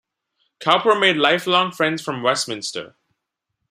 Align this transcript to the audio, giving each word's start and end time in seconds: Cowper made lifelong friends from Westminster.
Cowper 0.59 0.95
made 0.97 1.17
lifelong 1.17 1.71
friends 1.71 2.01
from 2.01 2.23
Westminster. 2.23 2.95